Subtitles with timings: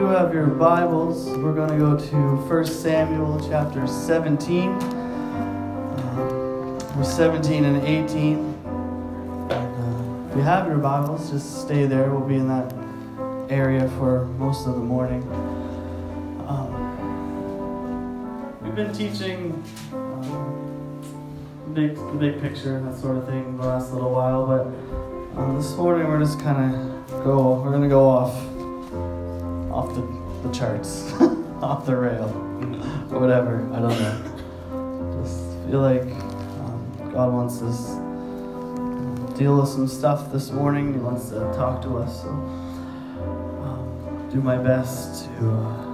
[0.00, 7.66] do have your Bibles, we're going to go to 1 Samuel chapter 17, uh, 17
[7.66, 8.38] and 18.
[8.38, 12.10] And, uh, if you have your Bibles, just stay there.
[12.10, 12.72] We'll be in that
[13.50, 15.22] area for most of the morning.
[16.48, 16.72] Um,
[18.62, 19.62] we've been teaching
[19.92, 24.64] um, big, big picture, and that sort of thing, the last little while, but
[25.38, 26.80] um, this morning we're just kind of
[27.22, 27.60] go.
[27.62, 28.34] We're gonna go off,
[29.72, 30.02] off the,
[30.46, 31.12] the charts,
[31.62, 32.28] off the rail,
[33.10, 33.68] or whatever.
[33.72, 35.22] I don't know.
[35.22, 40.92] Just feel like um, God wants us to deal with some stuff this morning.
[40.94, 42.22] He wants to talk to us.
[42.22, 45.86] So um, do my best to uh,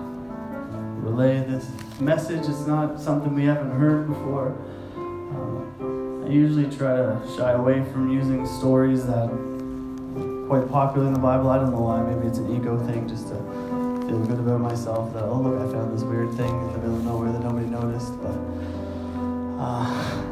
[1.00, 1.68] relay this
[2.00, 2.48] message.
[2.48, 4.56] It's not something we haven't heard before.
[4.96, 9.30] Um, I usually try to shy away from using stories that
[10.46, 11.50] quite popular in the Bible.
[11.50, 12.02] I don't know why.
[12.02, 13.34] Maybe it's an ego thing, just to
[14.06, 15.12] feel good about myself.
[15.12, 17.66] That oh look, I found this weird thing in the middle of nowhere that nobody
[17.66, 18.12] noticed.
[18.22, 18.38] But
[19.58, 20.22] uh,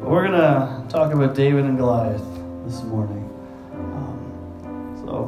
[0.00, 2.24] we're gonna talk about David and Goliath
[2.64, 3.30] this morning.
[3.74, 5.26] Um, so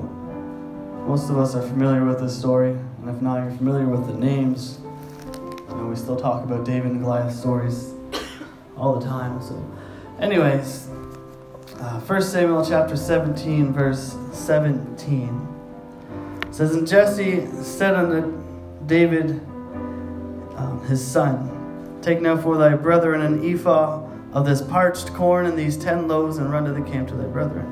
[1.07, 4.15] most of us are familiar with this story, and if not, you're familiar with the
[4.15, 4.79] names.
[5.69, 7.93] You know, we still talk about David and Goliath stories
[8.77, 9.41] all the time.
[9.41, 9.55] So,
[10.19, 10.89] anyways,
[11.79, 15.58] uh, 1 Samuel chapter 17, verse 17
[16.59, 18.37] says, And Jesse said unto
[18.87, 19.31] David,
[20.57, 21.55] um, his son,
[22.03, 26.39] Take now for thy brethren an ephah of this parched corn and these ten loaves,
[26.39, 27.65] and run to the camp to thy brethren.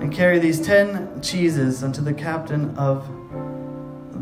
[0.00, 3.06] And carry these ten cheeses unto the captain of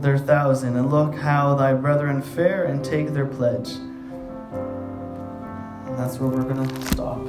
[0.03, 3.71] their thousand, and look how thy brethren fare, and take their pledge.
[5.87, 7.21] And that's where we're going to stop.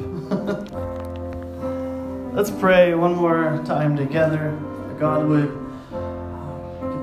[2.34, 4.58] Let's pray one more time together
[5.02, 5.61] God would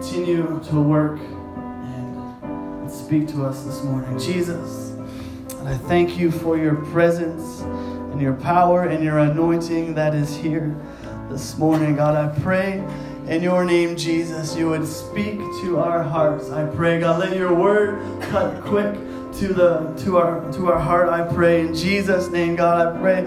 [0.01, 4.17] continue to work and speak to us this morning.
[4.17, 4.91] Jesus,
[5.57, 10.37] and I thank you for your presence and your power and your anointing that is
[10.37, 10.77] here
[11.29, 11.97] this morning.
[11.97, 12.75] God, I pray
[13.27, 16.48] in your name, Jesus, you would speak to our hearts.
[16.51, 18.95] I pray, God, let your word cut quick
[19.41, 21.08] to the to our to our heart.
[21.08, 22.87] I pray in Jesus' name, God.
[22.87, 23.27] I pray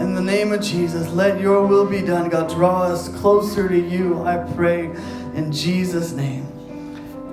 [0.00, 2.30] in the name of Jesus, let your will be done.
[2.30, 4.22] God, draw us closer to you.
[4.24, 4.94] I pray
[5.36, 6.46] in Jesus' name.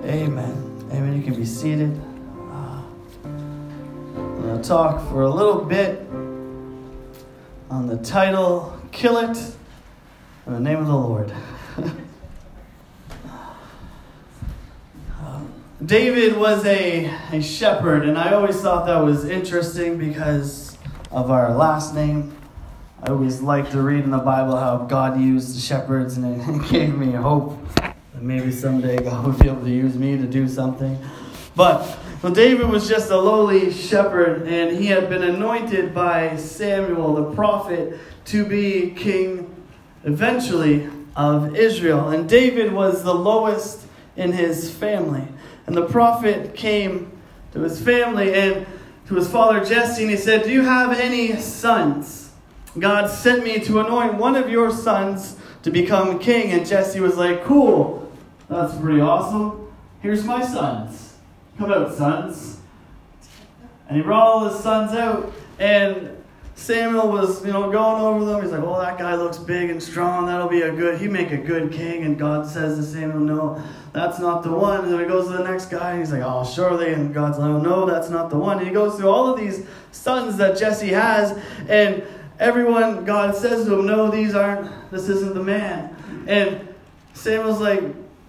[0.04, 0.88] Amen.
[0.92, 1.16] Amen.
[1.16, 1.98] You can be seated.
[2.52, 2.82] Uh,
[3.24, 6.06] I'm going to talk for a little bit
[7.70, 9.38] on the title Kill It
[10.46, 11.32] in the Name of the Lord.
[15.84, 20.78] David was a, a shepherd, and I always thought that was interesting because
[21.10, 22.36] of our last name.
[23.02, 26.94] I always like to read in the Bible how God used shepherds, and it gave
[26.96, 27.58] me hope
[28.24, 30.98] maybe someday God would be able to use me to do something.
[31.54, 37.14] But well, David was just a lowly shepherd, and he had been anointed by Samuel
[37.14, 39.54] the prophet to be king
[40.04, 42.08] eventually of Israel.
[42.08, 43.86] And David was the lowest
[44.16, 45.28] in his family.
[45.66, 47.12] And the prophet came
[47.52, 48.66] to his family and
[49.08, 52.30] to his father Jesse, and he said, Do you have any sons?
[52.78, 56.52] God sent me to anoint one of your sons to become king.
[56.52, 58.03] And Jesse was like, Cool,
[58.48, 59.72] that's pretty awesome.
[60.00, 61.16] Here's my sons.
[61.58, 62.60] Come out, sons.
[63.88, 66.10] And he brought all his sons out, and
[66.54, 68.42] Samuel was, you know, going over them.
[68.42, 70.26] He's like, "Oh, that guy looks big and strong.
[70.26, 70.98] That'll be a good.
[71.00, 73.62] He make a good king." And God says to Samuel, "No,
[73.92, 76.22] that's not the one." And then he goes to the next guy, and he's like,
[76.24, 79.32] "Oh, surely." And God's like, "No, that's not the one." And he goes through all
[79.32, 81.38] of these sons that Jesse has,
[81.68, 82.02] and
[82.38, 84.70] everyone, God says to him, "No, these aren't.
[84.90, 85.94] This isn't the man."
[86.26, 86.68] And
[87.14, 87.82] Samuel's like,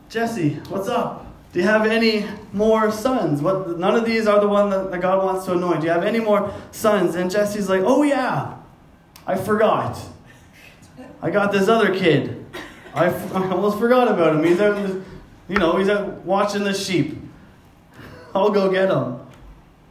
[0.10, 3.42] "Jesse, what's up?" Do you have any more sons?
[3.42, 5.80] What, none of these are the one that, that God wants to anoint.
[5.80, 7.16] Do you have any more sons?
[7.16, 8.58] And Jesse's like, oh yeah,
[9.26, 9.98] I forgot.
[11.22, 12.46] I got this other kid.
[12.94, 14.44] I, I almost forgot about him.
[14.44, 14.78] He's out,
[15.48, 17.22] you know, he's out watching the sheep.
[18.34, 19.22] I'll go get him.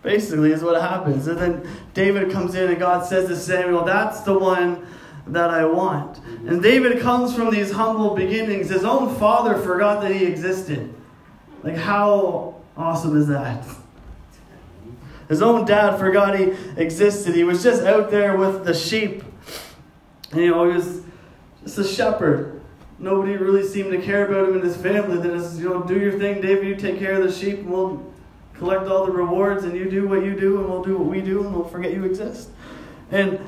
[0.02, 1.28] Basically, is what happens.
[1.28, 4.86] And then David comes in, and God says to Samuel, "That's the one."
[5.26, 6.18] That I want.
[6.46, 8.68] And David comes from these humble beginnings.
[8.68, 10.92] His own father forgot that he existed.
[11.62, 13.64] Like, how awesome is that?
[15.28, 17.34] His own dad forgot he existed.
[17.34, 19.24] He was just out there with the sheep.
[20.32, 21.02] And, you know, he was
[21.62, 22.60] just a shepherd.
[22.98, 25.16] Nobody really seemed to care about him and his family.
[25.16, 26.66] Then it's, you know, do your thing, David.
[26.66, 28.12] You take care of the sheep, and we'll
[28.54, 31.20] collect all the rewards, and you do what you do, and we'll do what we
[31.20, 32.50] do, and we'll forget you exist.
[33.10, 33.40] And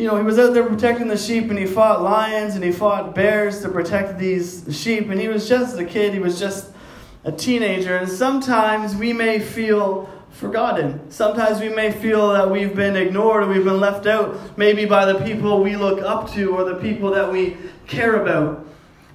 [0.00, 2.72] you know, he was out there protecting the sheep and he fought lions and he
[2.72, 5.10] fought bears to protect these sheep.
[5.10, 6.72] And he was just a kid, he was just
[7.24, 7.98] a teenager.
[7.98, 11.10] And sometimes we may feel forgotten.
[11.10, 15.04] Sometimes we may feel that we've been ignored or we've been left out, maybe by
[15.04, 18.66] the people we look up to or the people that we care about.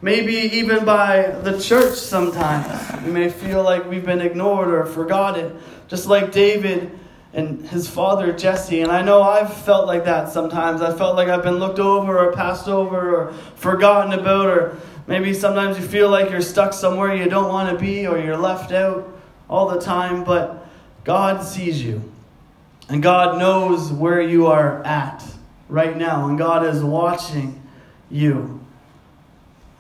[0.03, 3.03] Maybe even by the church sometimes.
[3.03, 5.57] We may feel like we've been ignored or forgotten,
[5.87, 6.99] just like David
[7.35, 8.81] and his father Jesse.
[8.81, 10.81] And I know I've felt like that sometimes.
[10.81, 15.33] I felt like I've been looked over or passed over or forgotten about, or maybe
[15.33, 18.71] sometimes you feel like you're stuck somewhere you don't want to be or you're left
[18.71, 19.13] out
[19.49, 20.23] all the time.
[20.23, 20.65] But
[21.03, 22.09] God sees you,
[22.87, 25.21] and God knows where you are at
[25.67, 27.61] right now, and God is watching
[28.09, 28.61] you.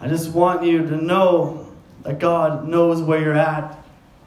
[0.01, 1.71] I just want you to know
[2.03, 3.79] that God knows where you're at,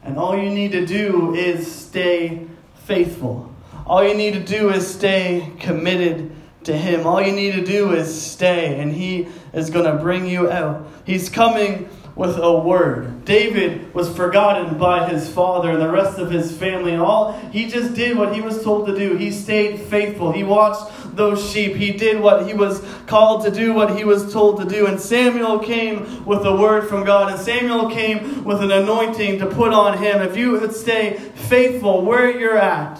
[0.03, 2.48] and all you need to do is stay
[2.89, 3.53] faithful.
[3.85, 6.31] All you need to do is stay committed
[6.63, 7.05] to Him.
[7.05, 10.87] All you need to do is stay, and He is going to bring you out.
[11.05, 13.23] He's coming with a word.
[13.25, 17.67] David was forgotten by his father and the rest of his family, and all he
[17.67, 19.15] just did what he was told to do.
[19.15, 20.31] He stayed faithful.
[20.31, 21.75] He watched those sheep.
[21.75, 24.87] He did what he was called to do, what he was told to do.
[24.87, 29.45] And Samuel came with a word from God, and Samuel came with an anointing to
[29.45, 30.21] put on him.
[30.21, 32.99] If you would stay faithful where you're at,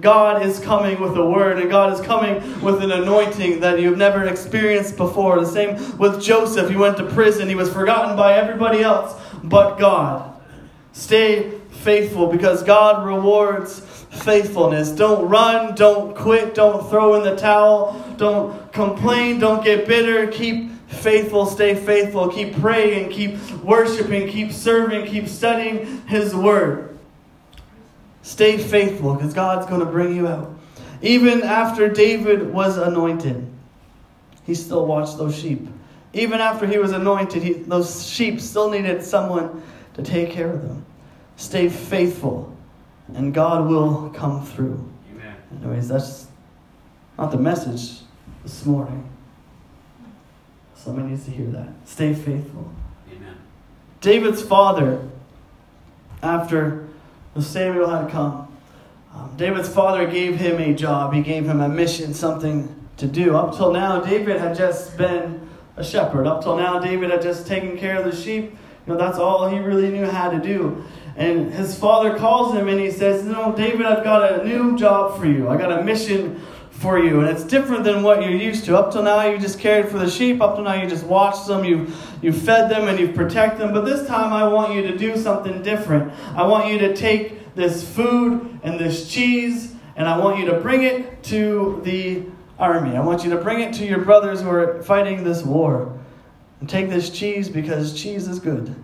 [0.00, 3.98] God is coming with a word, and God is coming with an anointing that you've
[3.98, 5.38] never experienced before.
[5.38, 6.70] The same with Joseph.
[6.70, 10.40] He went to prison, he was forgotten by everybody else but God.
[10.92, 13.80] Stay faithful because God rewards
[14.12, 14.90] faithfulness.
[14.90, 20.26] Don't run, don't quit, don't throw in the towel, don't complain, don't get bitter.
[20.28, 22.28] Keep faithful, stay faithful.
[22.28, 26.98] Keep praying, keep worshiping, keep serving, keep studying His Word.
[28.22, 30.54] Stay faithful because God's going to bring you out.
[31.00, 33.48] Even after David was anointed,
[34.44, 35.66] he still watched those sheep.
[36.12, 39.62] Even after he was anointed, he, those sheep still needed someone
[39.94, 40.84] to take care of them.
[41.36, 42.54] Stay faithful,
[43.14, 44.88] and God will come through.
[45.12, 45.36] Amen.
[45.62, 46.26] Anyways, that's
[47.18, 48.00] not the message
[48.42, 49.08] this morning.
[50.74, 51.68] Somebody needs to hear that.
[51.84, 52.72] Stay faithful.
[53.14, 53.36] Amen.
[54.00, 55.08] David's father,
[56.22, 56.88] after
[57.34, 58.48] the Samuel had come.
[59.14, 63.36] Um, David's father gave him a job, he gave him a mission, something to do.
[63.36, 66.26] Up till now, David had just been a shepherd.
[66.26, 68.56] Up till now, David had just taken care of the sheep.
[68.86, 70.84] You know, that's all he really knew how to do.
[71.16, 74.76] And his father calls him and he says, You know, David, I've got a new
[74.76, 75.48] job for you.
[75.48, 77.20] I got a mission for you.
[77.20, 78.76] And it's different than what you're used to.
[78.76, 80.40] Up till now, you just cared for the sheep.
[80.40, 81.64] Up till now, you just watched them.
[81.64, 83.74] You've, you fed them and you've protected them.
[83.74, 86.12] But this time, I want you to do something different.
[86.34, 90.60] I want you to take this food and this cheese and I want you to
[90.60, 92.22] bring it to the
[92.58, 92.96] army.
[92.96, 95.98] I want you to bring it to your brothers who are fighting this war.
[96.60, 98.74] And take this cheese because cheese is good.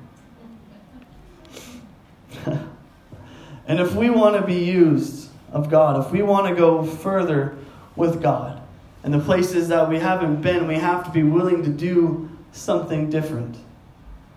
[3.67, 7.57] and if we want to be used of God, if we want to go further
[7.97, 8.63] with God.
[9.03, 13.11] And the places that we haven't been, we have to be willing to do something
[13.11, 13.57] different.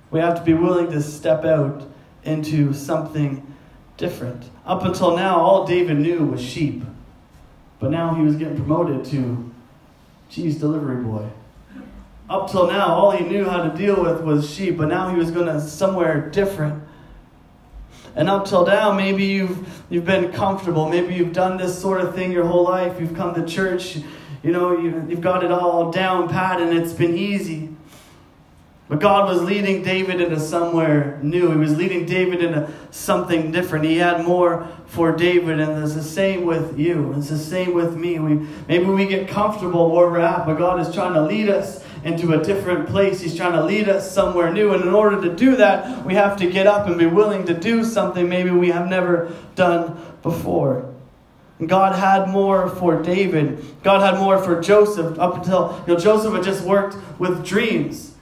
[0.10, 1.88] We have to be willing to step out
[2.24, 3.46] into something
[3.98, 4.50] different.
[4.66, 6.84] Up until now, all David knew was sheep.
[7.80, 9.52] But now he was getting promoted to
[10.30, 11.28] cheese delivery boy.
[12.30, 15.18] Up till now, all he knew how to deal with was sheep, but now he
[15.18, 16.82] was going to somewhere different.
[18.16, 20.90] And up till now, maybe you've, you've been comfortable.
[20.90, 23.00] Maybe you've done this sort of thing your whole life.
[23.00, 23.98] You've come to church.
[24.44, 27.70] You know, you, you've got it all down pat and it's been easy.
[28.92, 31.50] But God was leading David into somewhere new.
[31.52, 33.86] He was leading David into something different.
[33.86, 37.14] He had more for David, and it's the same with you.
[37.14, 38.20] It's the same with me.
[38.20, 41.82] We, maybe we get comfortable where we're at, but God is trying to lead us
[42.04, 43.22] into a different place.
[43.22, 44.74] He's trying to lead us somewhere new.
[44.74, 47.54] And in order to do that, we have to get up and be willing to
[47.54, 50.92] do something maybe we have never done before.
[51.66, 53.64] God had more for David.
[53.84, 58.16] God had more for Joseph up until you know, Joseph had just worked with dreams.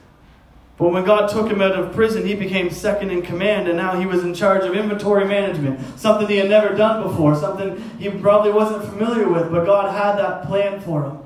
[0.76, 4.00] But when God took him out of prison, he became second in command, and now
[4.00, 8.08] he was in charge of inventory management, something he had never done before, something he
[8.08, 11.18] probably wasn't familiar with, but God had that plan for him.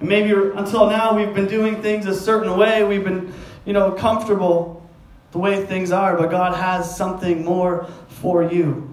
[0.00, 3.32] And maybe until now we've been doing things a certain way, we've been,
[3.64, 4.86] you know, comfortable
[5.32, 8.92] the way things are, but God has something more for you.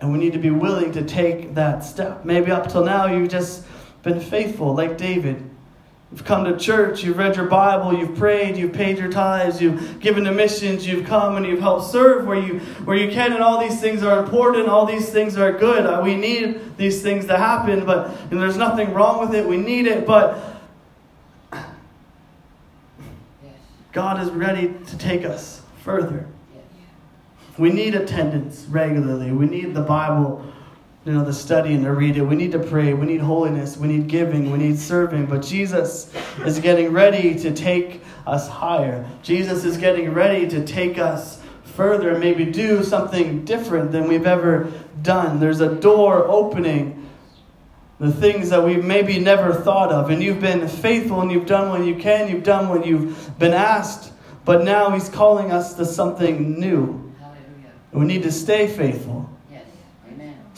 [0.00, 2.24] And we need to be willing to take that step.
[2.24, 3.64] Maybe up till now you've just
[4.02, 5.49] been faithful, like David.
[6.12, 10.00] You've come to church, you've read your Bible, you've prayed, you've paid your tithes, you've
[10.00, 13.44] given to missions, you've come and you've helped serve where you where you can, and
[13.44, 15.86] all these things are important, all these things are good.
[15.86, 19.46] Uh, we need these things to happen, but and there's nothing wrong with it.
[19.46, 20.60] We need it, but
[23.92, 26.26] God is ready to take us further.
[27.56, 29.30] We need attendance regularly.
[29.30, 30.44] We need the Bible
[31.04, 32.22] you know, the study and to read it.
[32.22, 32.92] We need to pray.
[32.92, 33.76] We need holiness.
[33.76, 34.50] We need giving.
[34.50, 35.26] We need serving.
[35.26, 36.12] But Jesus
[36.44, 39.08] is getting ready to take us higher.
[39.22, 44.26] Jesus is getting ready to take us further and maybe do something different than we've
[44.26, 45.40] ever done.
[45.40, 47.08] There's a door opening.
[47.98, 50.10] The things that we've maybe never thought of.
[50.10, 52.28] And you've been faithful and you've done what you can.
[52.28, 54.12] You've done what you've been asked.
[54.44, 57.14] But now He's calling us to something new.
[57.18, 57.72] Hallelujah.
[57.92, 59.29] We need to stay faithful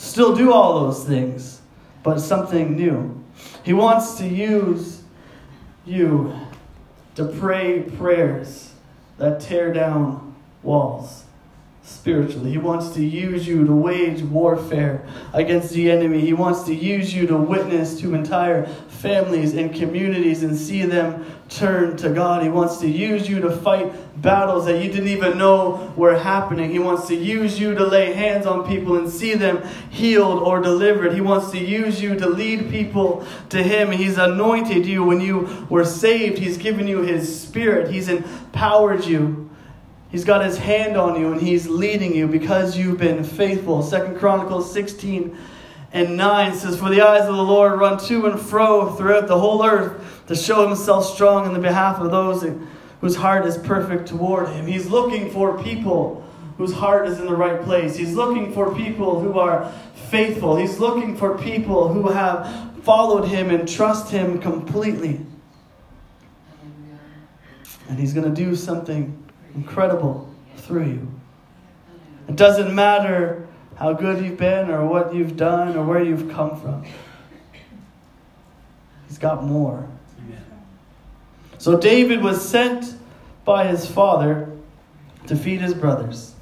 [0.02, 1.60] still do all those things,
[2.02, 3.22] but something new.
[3.62, 5.02] He wants to use
[5.86, 6.34] you
[7.14, 8.72] to pray prayers
[9.18, 11.24] that tear down walls
[11.84, 12.50] spiritually.
[12.50, 16.20] He wants to use you to wage warfare against the enemy.
[16.20, 21.24] He wants to use you to witness to entire families and communities and see them
[21.52, 22.42] turn to God.
[22.42, 26.70] He wants to use you to fight battles that you didn't even know were happening.
[26.70, 30.60] He wants to use you to lay hands on people and see them healed or
[30.60, 31.12] delivered.
[31.12, 33.90] He wants to use you to lead people to Him.
[33.90, 36.38] He's anointed you when you were saved.
[36.38, 37.90] He's given you His Spirit.
[37.90, 39.50] He's empowered you.
[40.10, 43.82] He's got His hand on you and He's leading you because you've been faithful.
[43.82, 45.36] Second Chronicles 16
[45.92, 49.38] and 9 says, For the eyes of the Lord run to and fro throughout the
[49.38, 52.44] whole earth to show himself strong in the behalf of those
[53.00, 54.66] whose heart is perfect toward him.
[54.66, 57.96] He's looking for people whose heart is in the right place.
[57.96, 59.70] He's looking for people who are
[60.08, 60.56] faithful.
[60.56, 65.20] He's looking for people who have followed him and trust him completely.
[67.88, 69.22] And he's going to do something
[69.54, 71.08] incredible through you.
[72.28, 73.46] It doesn't matter
[73.82, 76.84] how good you've been or what you've done or where you've come from.
[79.08, 79.88] He's got more.
[80.20, 80.44] Amen.
[81.58, 82.94] So David was sent
[83.44, 84.48] by his father
[85.26, 86.36] to feed his brothers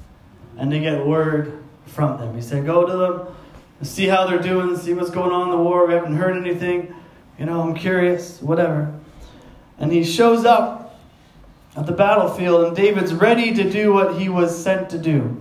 [0.55, 2.35] and to get word from them.
[2.35, 3.35] He said, Go to them,
[3.81, 5.87] see how they're doing, see what's going on in the war.
[5.87, 6.93] We haven't heard anything.
[7.39, 8.93] You know, I'm curious, whatever.
[9.79, 11.01] And he shows up
[11.75, 15.40] at the battlefield, and David's ready to do what he was sent to do.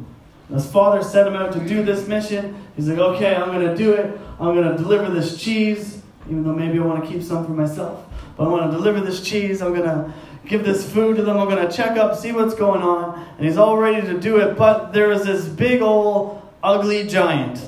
[0.52, 2.56] His father sent him out to do this mission.
[2.74, 4.20] He's like, okay, I'm going to do it.
[4.40, 7.52] I'm going to deliver this cheese, even though maybe I want to keep some for
[7.52, 8.04] myself.
[8.36, 9.62] But I want to deliver this cheese.
[9.62, 10.12] I'm going to
[10.46, 11.36] give this food to them.
[11.36, 13.26] I'm going to check up, see what's going on.
[13.36, 14.56] And he's all ready to do it.
[14.56, 17.64] But there is this big old ugly giant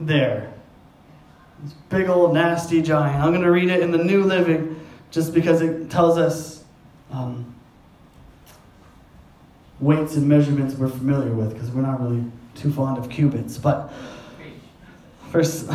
[0.00, 0.52] there.
[1.62, 3.22] This big old nasty giant.
[3.22, 6.64] I'm going to read it in the New Living just because it tells us.
[7.10, 7.54] Um,
[9.80, 13.58] weights and measurements we're familiar with because we're not really too fond of cubits.
[13.58, 13.92] But
[15.30, 15.68] verse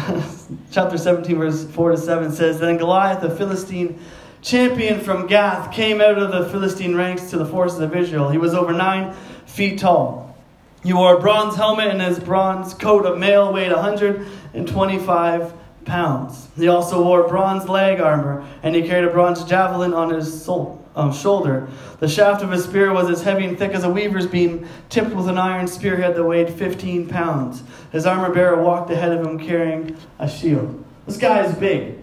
[0.71, 3.99] chapter 17, verse 4 to 7 says, Then Goliath, the Philistine
[4.41, 8.29] champion from Gath, came out of the Philistine ranks to the forces of Israel.
[8.29, 9.13] He was over nine
[9.45, 10.35] feet tall.
[10.83, 15.53] He wore a bronze helmet, and his bronze coat of mail weighed 125
[15.85, 16.49] pounds.
[16.57, 20.82] He also wore bronze leg armor, and he carried a bronze javelin on his soul
[20.95, 21.67] um, shoulder.
[21.99, 25.13] The shaft of his spear was as heavy and thick as a weaver's beam, tipped
[25.13, 27.63] with an iron spearhead that weighed 15 pounds.
[27.91, 30.83] His armor bearer walked ahead of him carrying a shield.
[31.05, 31.97] This guy is big,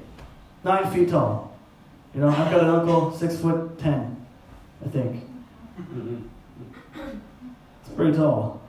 [0.65, 1.57] nine feet tall.
[2.15, 4.27] You know, I've got an uncle, six foot ten,
[4.85, 5.23] I think.
[6.97, 8.61] It's pretty tall.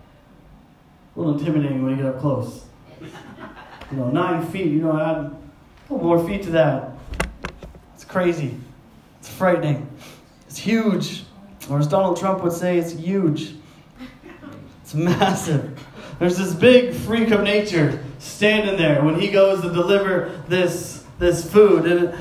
[1.15, 2.65] A little intimidating when you get up close.
[3.01, 5.37] You know, nine feet, you know, add a
[5.87, 6.91] couple more feet to that.
[7.95, 8.55] It's crazy.
[9.19, 9.90] It's frightening.
[10.51, 11.23] It's huge.
[11.69, 13.53] Or as Donald Trump would say, it's huge.
[14.81, 15.79] It's massive.
[16.19, 21.49] There's this big freak of nature standing there when he goes to deliver this, this
[21.49, 21.85] food.
[21.85, 22.15] And it,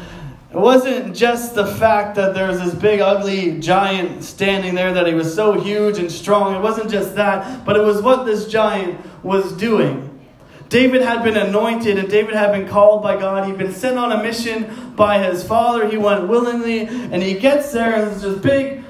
[0.53, 5.15] wasn't just the fact that there was this big, ugly giant standing there, that he
[5.15, 6.55] was so huge and strong.
[6.55, 10.20] It wasn't just that, but it was what this giant was doing.
[10.71, 13.47] David had been anointed and David had been called by God.
[13.47, 15.89] He'd been sent on a mission by his father.
[15.89, 18.85] He went willingly and he gets there and there's this big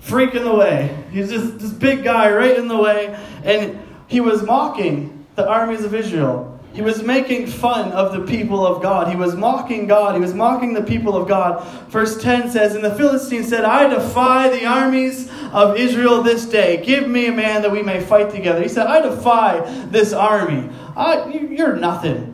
[0.00, 1.04] freak in the way.
[1.12, 3.14] He's just this big guy right in the way.
[3.44, 3.78] And
[4.08, 6.48] he was mocking the armies of Israel.
[6.74, 9.08] He was making fun of the people of God.
[9.08, 10.14] He was mocking God.
[10.14, 11.62] He was mocking the people of God.
[11.90, 16.82] Verse 10 says, And the Philistines said, I defy the armies of Israel this day.
[16.82, 18.62] Give me a man that we may fight together.
[18.62, 20.70] He said, I defy this army.
[20.96, 22.32] I, you're nothing.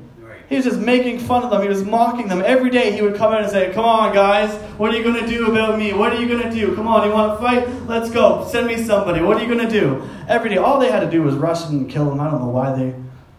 [0.49, 1.61] He was just making fun of them.
[1.61, 2.43] He was mocking them.
[2.43, 5.23] Every day he would come in and say, Come on, guys, what are you going
[5.23, 5.93] to do about me?
[5.93, 6.75] What are you going to do?
[6.75, 7.69] Come on, you want to fight?
[7.87, 8.49] Let's go.
[8.51, 9.21] Send me somebody.
[9.21, 10.09] What are you going to do?
[10.27, 12.19] Every day, all they had to do was rush and kill him.
[12.19, 12.95] I don't know why they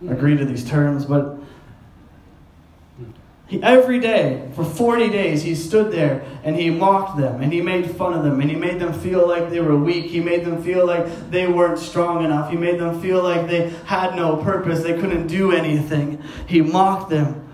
[0.08, 1.39] agreed to these terms, but
[3.50, 7.62] he, every day, for 40 days, he stood there and he mocked them and he
[7.62, 10.06] made fun of them and he made them feel like they were weak.
[10.06, 12.52] He made them feel like they weren't strong enough.
[12.52, 16.22] He made them feel like they had no purpose, they couldn't do anything.
[16.46, 17.50] He mocked them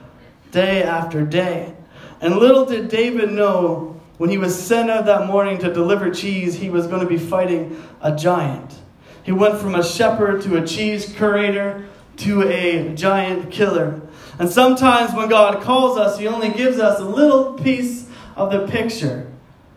[0.52, 1.74] day after day.
[2.20, 6.56] And little did David know when he was sent out that morning to deliver cheese,
[6.56, 8.76] he was going to be fighting a giant.
[9.24, 11.88] He went from a shepherd to a cheese curator
[12.18, 14.02] to a giant killer.
[14.38, 18.68] And sometimes when God calls us, He only gives us a little piece of the
[18.68, 19.32] picture.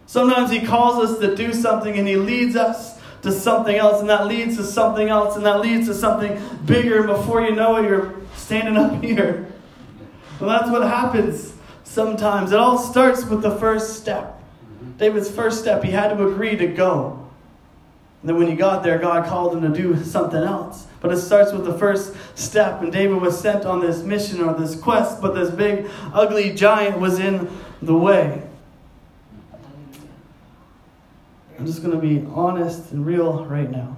[0.07, 4.09] Sometimes He calls us to do something and He leads us to something else, and
[4.09, 6.99] that leads to something else, and that leads to something bigger.
[6.99, 9.53] And before you know it, you're standing up here.
[10.41, 11.53] Well, that's what happens
[11.85, 12.53] sometimes.
[12.53, 14.41] It all starts with the first step.
[14.99, 17.29] David's first step, he had to agree to go.
[18.23, 20.87] And then when he got there, God called him to do something else.
[21.01, 22.83] But it starts with the first step.
[22.83, 26.99] And David was sent on this mission or this quest, but this big, ugly giant
[26.99, 27.49] was in
[27.83, 28.43] the way.
[31.59, 33.97] I'm just going to be honest and real right now.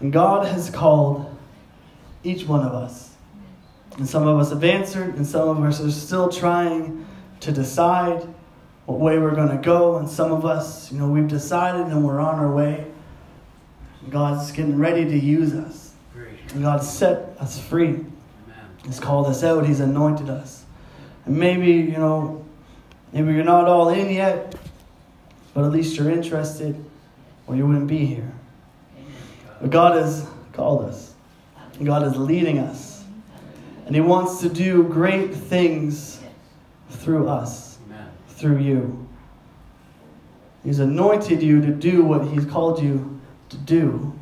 [0.00, 1.34] And God has called
[2.22, 3.14] each one of us.
[3.96, 7.06] And some of us have answered, and some of us are still trying
[7.40, 8.26] to decide
[8.84, 9.96] what way we're going to go.
[9.96, 12.86] And some of us, you know, we've decided and we're on our way.
[14.10, 15.92] God's getting ready to use us.
[16.52, 18.04] And God set us free.
[18.84, 19.66] He's called us out.
[19.66, 20.64] He's anointed us.
[21.24, 22.44] And maybe, you know,
[23.12, 24.54] maybe you're not all in yet,
[25.54, 26.82] but at least you're interested,
[27.46, 28.32] or you wouldn't be here.
[29.60, 31.14] But God has called us.
[31.82, 33.04] God is leading us.
[33.86, 36.20] And He wants to do great things
[36.90, 37.78] through us,
[38.28, 39.06] through you.
[40.64, 43.15] He's anointed you to do what He's called you
[43.48, 44.12] to do.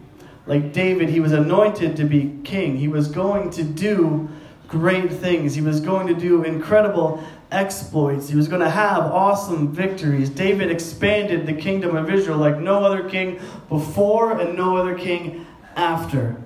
[0.47, 2.76] Like David, he was anointed to be king.
[2.76, 4.28] He was going to do
[4.69, 5.54] great things.
[5.54, 8.28] He was going to do incredible exploits.
[8.28, 10.28] He was going to have awesome victories.
[10.28, 15.47] David expanded the kingdom of Israel like no other king before and no other king
[15.76, 16.37] after.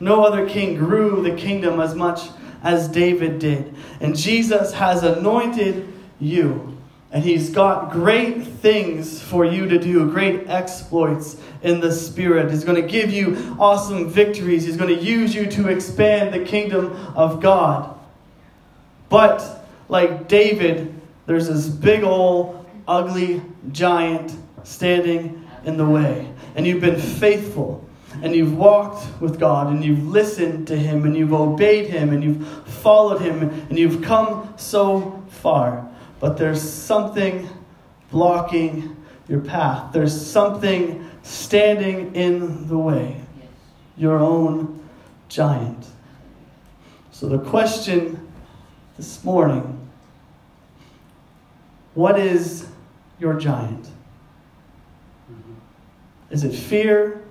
[0.00, 2.28] No other king grew the kingdom as much
[2.62, 3.74] as David did.
[4.00, 6.75] And Jesus has anointed you.
[7.12, 12.50] And he's got great things for you to do, great exploits in the Spirit.
[12.50, 14.64] He's going to give you awesome victories.
[14.64, 17.96] He's going to use you to expand the kingdom of God.
[19.08, 23.40] But, like David, there's this big old ugly
[23.70, 26.32] giant standing in the way.
[26.56, 27.88] And you've been faithful.
[28.22, 32.24] And you've walked with God and you've listened to Him and you've obeyed Him and
[32.24, 35.86] you've followed Him and you've come so far
[36.20, 37.48] but there's something
[38.10, 38.96] blocking
[39.28, 39.92] your path.
[39.92, 43.20] There's something standing in the way.
[43.96, 44.80] Your own
[45.28, 45.86] giant.
[47.10, 48.28] So, the question
[48.96, 49.72] this morning
[51.94, 52.68] what is
[53.18, 53.88] your giant?
[56.28, 57.22] Is it fear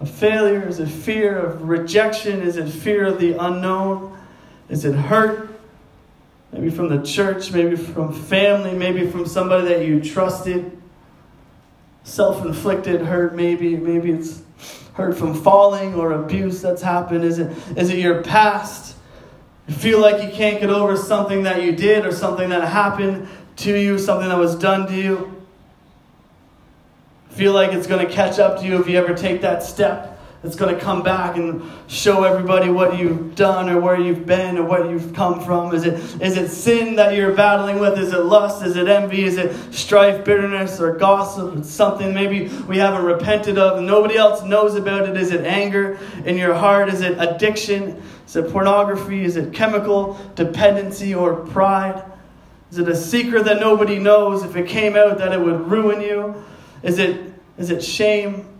[0.00, 0.68] of failure?
[0.68, 2.42] Is it fear of rejection?
[2.42, 4.18] Is it fear of the unknown?
[4.68, 5.47] Is it hurt?
[6.52, 10.72] Maybe from the church, maybe from family, maybe from somebody that you trusted.
[12.04, 13.76] Self inflicted hurt, maybe.
[13.76, 14.42] Maybe it's
[14.94, 17.24] hurt from falling or abuse that's happened.
[17.24, 18.96] Is it, is it your past?
[19.66, 23.28] You feel like you can't get over something that you did or something that happened
[23.56, 25.34] to you, something that was done to you.
[27.30, 30.07] Feel like it's going to catch up to you if you ever take that step
[30.42, 34.56] that's going to come back and show everybody what you've done or where you've been
[34.56, 35.74] or what you've come from?
[35.74, 37.98] Is it, is it sin that you're battling with?
[37.98, 38.64] Is it lust?
[38.64, 39.24] Is it envy?
[39.24, 41.56] Is it strife, bitterness, or gossip?
[41.56, 45.16] It's something maybe we haven't repented of and nobody else knows about it.
[45.16, 46.88] Is it anger in your heart?
[46.88, 48.00] Is it addiction?
[48.24, 49.24] Is it pornography?
[49.24, 52.04] Is it chemical dependency or pride?
[52.70, 54.44] Is it a secret that nobody knows?
[54.44, 56.44] If it came out, that it would ruin you?
[56.84, 58.57] Is it, is it shame?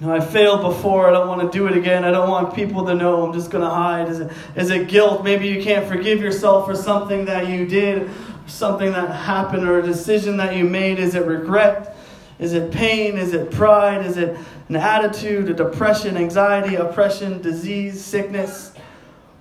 [0.00, 1.08] You know, I failed before.
[1.08, 2.04] I don't want to do it again.
[2.04, 3.24] I don't want people to know.
[3.26, 4.08] I'm just going to hide.
[4.08, 5.24] Is it, is it guilt?
[5.24, 8.08] Maybe you can't forgive yourself for something that you did,
[8.46, 11.00] something that happened, or a decision that you made.
[11.00, 11.96] Is it regret?
[12.38, 13.16] Is it pain?
[13.16, 14.06] Is it pride?
[14.06, 18.72] Is it an attitude, a depression, anxiety, oppression, disease, sickness?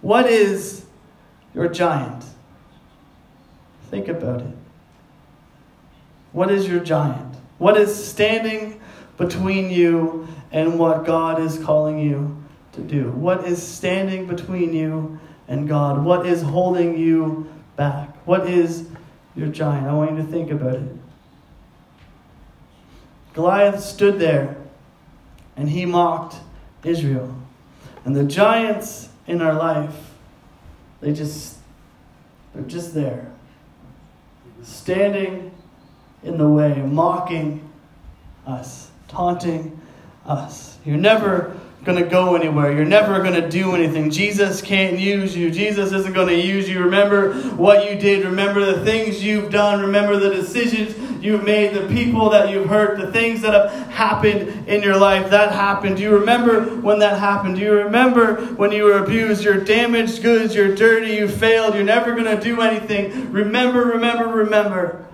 [0.02, 0.86] What is
[1.54, 2.24] your giant?
[3.91, 4.56] Think about it.
[6.32, 7.36] What is your giant?
[7.60, 8.82] What is standing
[9.17, 12.38] between you and what God is calling you
[12.73, 13.12] to do?
[13.12, 16.03] What is standing between you and God?
[16.03, 18.15] What is holding you back?
[18.25, 18.88] What is
[19.36, 19.88] your giant?
[19.88, 20.91] I want you to think about it.
[23.33, 24.57] Goliath stood there
[25.55, 26.38] and he mocked
[26.83, 27.36] Israel.
[28.05, 29.95] And the giants in our life,
[31.01, 31.57] they just,
[32.53, 33.31] they're just there.
[34.63, 35.51] Standing
[36.23, 37.69] in the way, mocking
[38.45, 39.79] us, taunting
[40.27, 40.77] us.
[40.85, 42.73] You're never going to go anywhere.
[42.73, 44.11] You're never going to do anything.
[44.11, 45.49] Jesus can't use you.
[45.49, 46.83] Jesus isn't going to use you.
[46.83, 48.25] Remember what you did.
[48.25, 49.79] Remember the things you've done.
[49.79, 54.67] Remember the decisions you've made, the people that you've hurt, the things that have happened
[54.67, 55.29] in your life.
[55.29, 55.95] That happened.
[55.95, 57.55] Do you remember when that happened?
[57.55, 59.45] Do you remember when you were abused?
[59.45, 60.53] You're damaged goods.
[60.53, 61.13] You're dirty.
[61.13, 61.73] You failed.
[61.73, 63.31] You're never going to do anything.
[63.31, 65.05] Remember, remember, remember.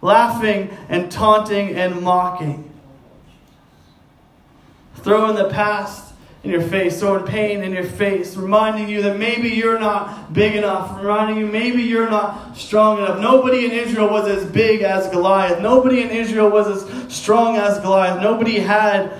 [0.00, 2.73] Laughing and taunting and mocking.
[5.04, 9.50] Throwing the past in your face, throwing pain in your face, reminding you that maybe
[9.50, 13.20] you're not big enough, reminding you maybe you're not strong enough.
[13.20, 15.60] Nobody in Israel was as big as Goliath.
[15.60, 18.22] Nobody in Israel was as strong as Goliath.
[18.22, 19.10] Nobody had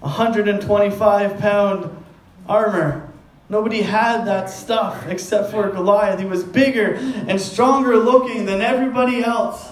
[0.00, 2.04] 125 pound
[2.46, 3.08] armor.
[3.48, 6.18] Nobody had that stuff except for Goliath.
[6.18, 9.70] He was bigger and stronger looking than everybody else.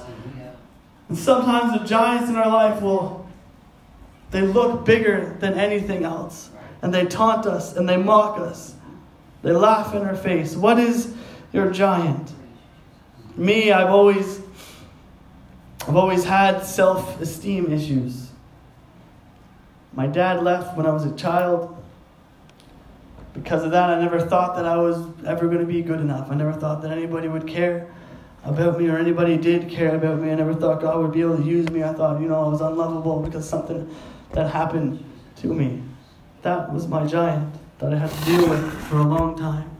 [1.08, 3.19] And sometimes the giants in our life will
[4.30, 6.50] they look bigger than anything else
[6.82, 8.74] and they taunt us and they mock us.
[9.42, 10.54] They laugh in our face.
[10.54, 11.14] What is
[11.52, 12.32] your giant?
[13.36, 14.40] Me, I've always
[15.88, 18.30] I've always had self-esteem issues.
[19.92, 21.76] My dad left when I was a child.
[23.32, 26.30] Because of that, I never thought that I was ever going to be good enough.
[26.30, 27.88] I never thought that anybody would care
[28.44, 30.30] about me or anybody did care about me.
[30.30, 31.82] I never thought God would be able to use me.
[31.82, 33.88] I thought, you know, I was unlovable because something
[34.32, 35.04] that happened
[35.36, 35.82] to me.
[36.42, 39.70] That was my giant that I had to deal with for a long time.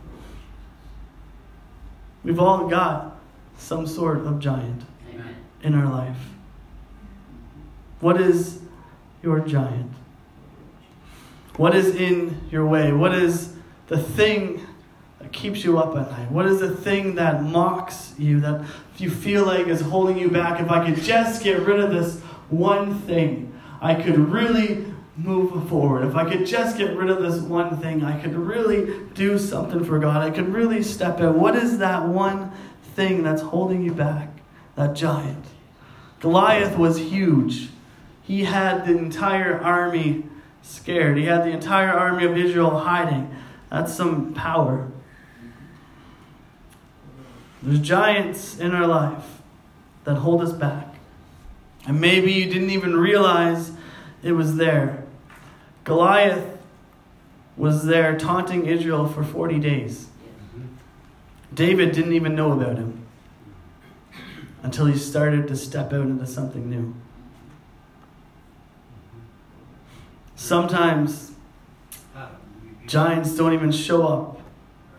[2.23, 3.19] We've all got
[3.57, 4.83] some sort of giant
[5.13, 5.37] Amen.
[5.63, 6.17] in our life.
[8.01, 8.61] What is
[9.23, 9.93] your giant?
[11.57, 12.93] What is in your way?
[12.93, 13.55] What is
[13.89, 14.67] the thing
[15.19, 16.31] that keeps you up at night?
[16.31, 18.65] What is the thing that mocks you, that
[18.97, 20.61] you feel like is holding you back?
[20.61, 26.07] If I could just get rid of this one thing, I could really move forward.
[26.07, 29.85] If I could just get rid of this one thing, I could really do something
[29.85, 30.17] for God.
[30.17, 31.37] I could really step out.
[31.37, 32.53] What is that one
[32.95, 34.29] thing that's holding you back?
[34.77, 35.45] That giant.
[36.21, 37.71] Goliath was huge.
[38.23, 40.25] He had the entire army
[40.63, 41.17] scared.
[41.17, 43.35] He had the entire army of Israel hiding.
[43.71, 44.91] That's some power.
[47.63, 49.43] There's giants in our life
[50.05, 50.90] that hold us back.
[51.87, 53.73] And maybe you didn't even realize
[54.23, 55.05] it was there.
[55.85, 56.59] Goliath
[57.57, 60.09] was there taunting Israel for 40 days.
[60.55, 61.55] Mm-hmm.
[61.55, 63.07] David didn't even know about him
[64.63, 66.95] until he started to step out into something new.
[66.95, 66.99] Mm-hmm.
[70.37, 71.33] Sometimes
[72.15, 72.31] ah,
[72.87, 74.41] giants don't even show up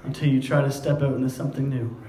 [0.04, 2.01] until you try to step out into something new.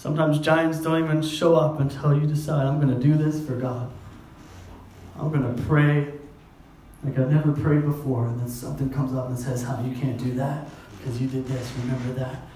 [0.00, 3.54] Sometimes giants don't even show up until you decide, I'm going to do this for
[3.54, 3.90] God.
[5.18, 6.10] I'm going to pray
[7.04, 10.16] like I've never prayed before, and then something comes up and says, How you can't
[10.16, 12.46] do that because you did this, remember that.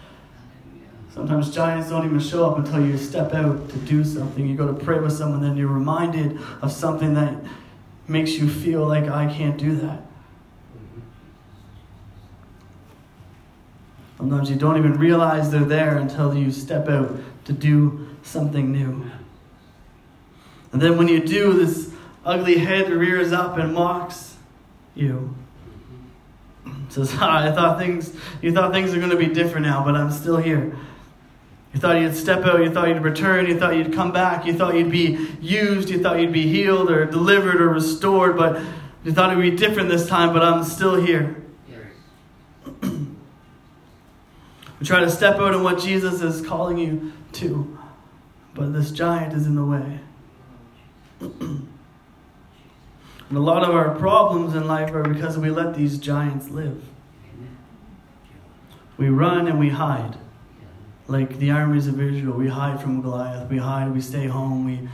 [1.13, 4.47] Sometimes giants don't even show up until you step out to do something.
[4.47, 7.37] You go to pray with someone, then you're reminded of something that
[8.09, 10.01] makes you feel like I can't do that.
[14.17, 19.11] Sometimes you don't even realize they're there until you step out to do something new.
[20.73, 21.93] And then when you do, this
[22.25, 24.37] ugly head rears up and mocks
[24.95, 25.35] you.
[26.89, 30.37] Says, I thought things you thought things are gonna be different now, but I'm still
[30.37, 30.77] here.
[31.73, 34.55] You thought you'd step out, you thought you'd return, you thought you'd come back, you
[34.55, 38.63] thought you'd be used, you thought you'd be healed or delivered or restored, but
[39.03, 41.43] you thought it would be different this time, but I'm still here.
[42.81, 43.03] we
[44.85, 47.79] try to step out in what Jesus is calling you to,
[48.55, 50.01] but this giant is in the way.
[53.29, 56.83] And a lot of our problems in life are because we let these giants live.
[58.97, 60.17] We run and we hide.
[61.09, 63.51] Like the armies of Israel, we hide from Goliath.
[63.51, 64.89] We hide, we stay home, we,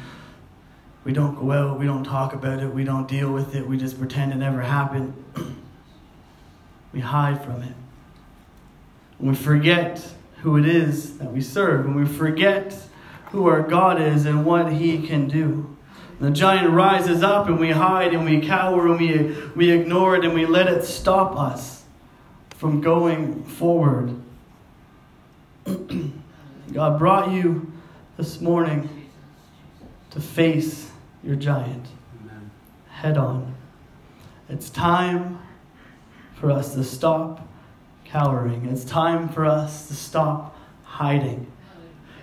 [1.05, 3.77] we don't go out, we don't talk about it, we don't deal with it, we
[3.77, 5.13] just pretend it never happened.
[6.93, 7.75] we hide from it.
[9.21, 10.05] And we forget
[10.39, 12.75] who it is that we serve, and we forget
[13.27, 15.77] who our God is and what He can do.
[16.19, 20.25] The giant rises up and we hide and we cower and we, we ignore it
[20.25, 21.85] and we let it stop us
[22.51, 24.15] from going forward.
[26.73, 27.73] God brought you
[28.19, 29.09] this morning
[30.11, 30.91] to face
[31.25, 31.87] your giant
[32.21, 32.51] Amen.
[32.89, 33.55] head on.
[34.51, 35.39] It's time
[36.35, 37.50] for us to stop
[38.11, 38.67] cowering.
[38.67, 41.51] It's time for us to stop hiding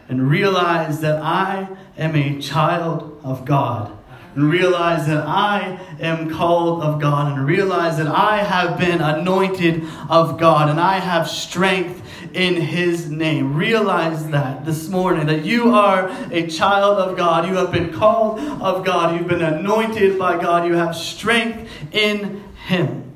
[0.10, 3.94] and realize that I am a child of God.
[4.36, 7.32] And realize that I am called of God.
[7.32, 10.70] And realize that I have been anointed of God.
[10.70, 12.04] And I have strength
[12.36, 13.56] in His name.
[13.56, 17.48] Realize that this morning that you are a child of God.
[17.48, 19.18] You have been called of God.
[19.18, 20.68] You've been anointed by God.
[20.68, 23.07] You have strength in Him.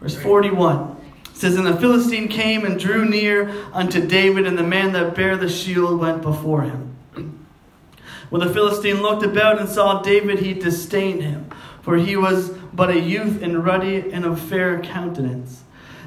[0.00, 0.96] Verse 41
[1.34, 5.36] says, And the Philistine came and drew near unto David, and the man that bare
[5.36, 6.96] the shield went before him.
[8.30, 11.50] When the Philistine looked about and saw David, he disdained him,
[11.82, 15.64] for he was but a youth and ruddy and of fair countenance.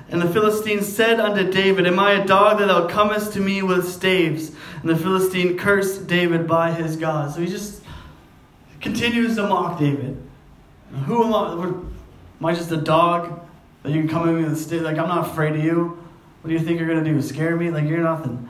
[0.09, 3.61] And the Philistine said unto David, Am I a dog that thou comest to me
[3.61, 4.51] with staves?
[4.81, 7.33] And the Philistine cursed David by his God.
[7.33, 7.81] So he just
[8.79, 10.21] continues to mock David.
[11.05, 11.63] Who am I?
[11.63, 13.43] Am I just a dog
[13.83, 14.83] that you can come me with staves?
[14.83, 15.99] Like, I'm not afraid of you.
[16.41, 17.21] What do you think you're going to do?
[17.21, 17.69] Scare me?
[17.69, 18.49] Like, you're nothing.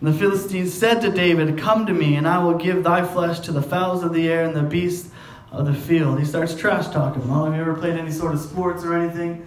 [0.00, 3.40] And the Philistines said to David, Come to me, and I will give thy flesh
[3.40, 5.10] to the fowls of the air and the beasts
[5.50, 6.18] of the field.
[6.18, 7.28] He starts trash talking.
[7.28, 9.46] Well, have you ever played any sort of sports or anything?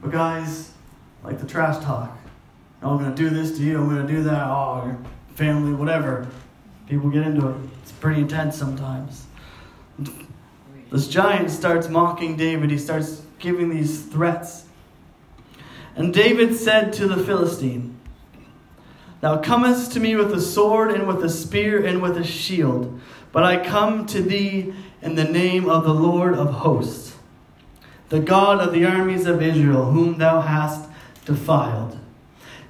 [0.00, 0.72] But guys
[1.22, 2.16] like the trash talk.
[2.82, 4.46] Oh, I'm going to do this to you, I'm going to do that.
[4.46, 4.98] Oh, your
[5.36, 6.28] family, whatever.
[6.88, 7.56] People get into it.
[7.82, 9.26] It's pretty intense sometimes.
[10.90, 12.70] This giant starts mocking David.
[12.70, 14.64] He starts giving these threats.
[15.94, 17.98] And David said to the Philistine,
[19.20, 22.98] Thou comest to me with a sword and with a spear and with a shield,
[23.30, 27.16] but I come to thee in the name of the Lord of hosts,
[28.08, 30.88] the God of the armies of Israel, whom thou hast
[31.24, 31.98] defiled.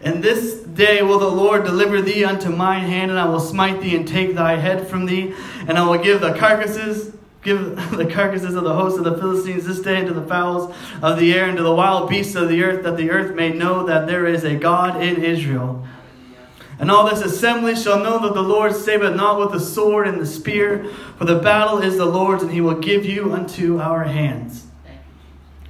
[0.02, 3.80] And this day will the Lord deliver thee unto mine hand, and I will smite
[3.80, 5.32] thee and take thy head from thee,
[5.68, 9.66] and I will give the carcasses give the carcasses of the hosts of the Philistines
[9.66, 12.62] this day to the fowls of the air and to the wild beasts of the
[12.62, 15.85] earth, that the earth may know that there is a God in Israel.
[16.78, 20.20] And all this assembly shall know that the Lord saveth not with the sword and
[20.20, 20.85] the spear,
[21.16, 24.66] for the battle is the Lord's, and he will give you unto our hands.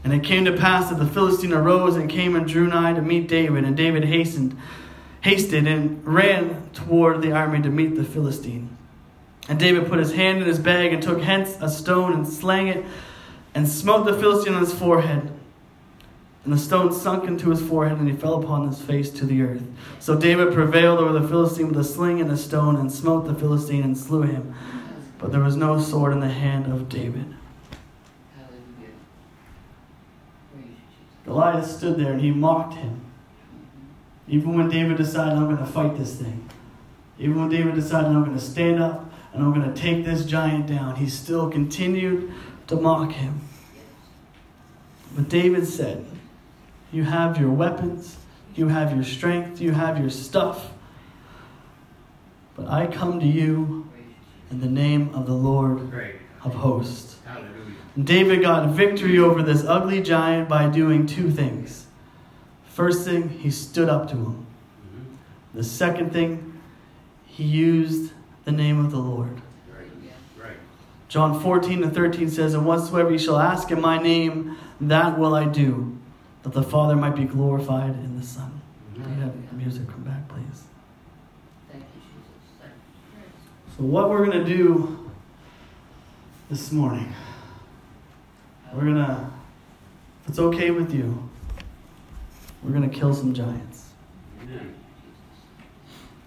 [0.04, 3.02] And it came to pass that the Philistine arose and came and drew nigh to
[3.02, 4.56] meet David, and David hastened,
[5.20, 8.76] hasted and ran toward the army to meet the Philistine.
[9.48, 12.68] And David put his hand in his bag and took hence a stone and slang
[12.68, 12.84] it,
[13.54, 15.30] and smote the Philistine on his forehead.
[16.44, 19.42] And the stone sunk into his forehead, and he fell upon his face to the
[19.42, 19.62] earth.
[20.00, 23.34] So David prevailed over the Philistine with a sling and a stone, and smote the
[23.34, 24.54] Philistine and slew him.
[25.18, 27.34] But there was no sword in the hand of David.
[31.24, 33.00] Goliath stood there and he mocked him.
[34.26, 36.48] Even when David decided, I'm going to fight this thing.
[37.18, 40.24] Even when David decided, I'm going to stand up and I'm going to take this
[40.24, 42.32] giant down, he still continued
[42.66, 43.40] to mock him.
[45.14, 46.04] But David said,
[46.90, 48.16] You have your weapons,
[48.54, 50.70] you have your strength, you have your stuff.
[52.54, 53.88] But I come to you
[54.50, 55.80] in the name of the Lord
[56.44, 57.16] of hosts.
[57.24, 57.52] Hallelujah.
[58.02, 61.86] David got victory over this ugly giant by doing two things.
[62.66, 64.46] First thing, he stood up to him.
[65.54, 66.60] The second thing,
[67.26, 68.12] he used
[68.44, 69.40] the name of the Lord.
[69.70, 69.88] Great.
[69.88, 70.12] Hallelujah.
[70.38, 70.56] Great.
[71.08, 75.34] John 14 and 13 says, And whatsoever you shall ask in my name, that will
[75.34, 75.98] I do,
[76.42, 78.60] that the Father might be glorified in the Son.
[78.94, 80.64] Can you have the music come back, please?
[81.70, 83.76] Thank you, Jesus.
[83.76, 85.10] So, what we're going to do
[86.50, 87.12] this morning,
[88.74, 89.30] we're going to,
[90.24, 91.28] if it's okay with you,
[92.62, 93.90] we're going to kill some giants.
[94.42, 94.74] Amen.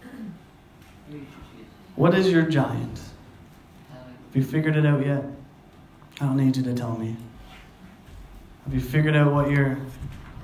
[0.01, 1.71] Praise you, Jesus.
[1.95, 2.99] What is your giant?
[3.91, 5.23] Uh, Have you figured it out yet?
[6.19, 7.15] I don't need you to tell me.
[8.65, 9.77] Have you figured out what your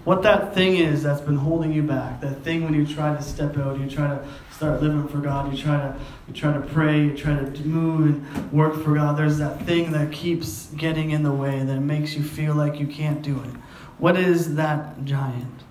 [0.03, 2.21] what that thing is that's been holding you back?
[2.21, 5.51] That thing when you try to step out, you try to start living for God,
[5.51, 5.95] you try to
[6.27, 9.17] you try to pray, you try to move and work for God.
[9.17, 12.87] There's that thing that keeps getting in the way that makes you feel like you
[12.87, 13.49] can't do it.
[13.97, 15.63] What is that giant?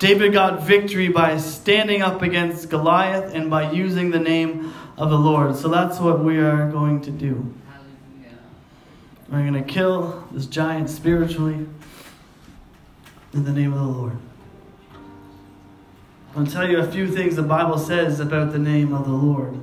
[0.00, 5.18] David got victory by standing up against Goliath and by using the name of the
[5.18, 5.54] Lord.
[5.56, 7.52] So that's what we are going to do.
[9.30, 11.66] We're going to kill this giant spiritually
[13.34, 14.16] in the name of the Lord.
[16.34, 19.54] I'll tell you a few things the Bible says about the name of the Lord.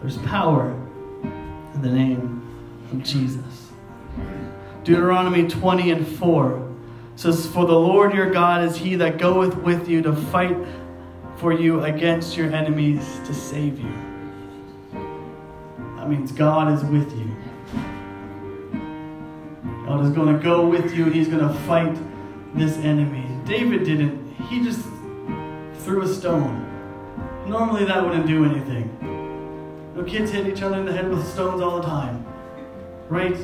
[0.00, 0.70] There's power
[1.22, 3.72] in the name of Jesus.
[4.84, 6.65] Deuteronomy 20 and 4
[7.16, 10.56] says, For the Lord your God is he that goeth with you to fight
[11.36, 13.92] for you against your enemies to save you.
[15.96, 17.36] That means God is with you.
[19.86, 21.96] God is going to go with you and he's going to fight
[22.54, 23.26] this enemy.
[23.44, 24.80] David didn't, he just
[25.84, 26.62] threw a stone.
[27.46, 28.92] Normally that wouldn't do anything.
[29.94, 32.26] No kids hit each other in the head with stones all the time.
[33.08, 33.36] Right?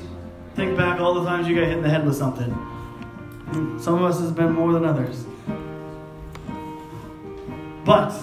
[0.55, 2.72] Think back all the times you got hit in the head with something.
[3.81, 5.25] Some of us has been more than others.
[7.85, 8.15] But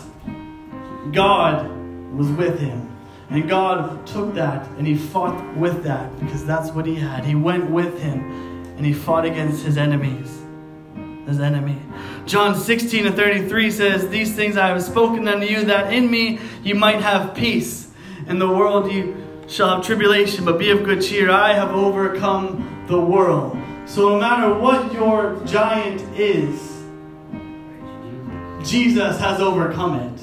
[1.11, 1.69] God
[2.13, 2.89] was with him.
[3.29, 7.23] And God took that and he fought with that because that's what he had.
[7.23, 8.21] He went with him
[8.75, 10.41] and he fought against his enemies.
[11.27, 11.77] His enemy.
[12.25, 16.39] John 16 and 33 says, These things I have spoken unto you, that in me
[16.63, 17.91] you might have peace.
[18.27, 19.15] In the world you
[19.47, 21.29] shall have tribulation, but be of good cheer.
[21.29, 23.57] I have overcome the world.
[23.89, 26.61] So no matter what your giant is,
[28.63, 30.21] Jesus has overcome it.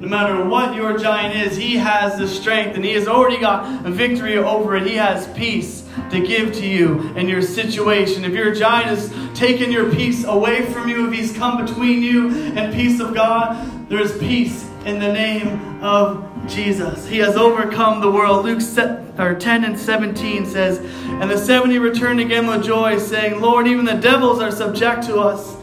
[0.00, 3.84] No matter what your giant is, he has the strength and he has already got
[3.84, 4.86] a victory over it.
[4.86, 8.24] He has peace to give to you in your situation.
[8.24, 12.30] If your giant has taken your peace away from you, if he's come between you
[12.30, 17.06] and peace of God, there is peace in the name of Jesus.
[17.06, 18.44] He has overcome the world.
[18.44, 20.78] Luke 10 and 17 says,
[21.20, 25.18] And the 70 returned again with joy, saying, Lord, even the devils are subject to
[25.18, 25.56] us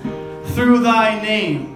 [0.54, 1.75] through thy name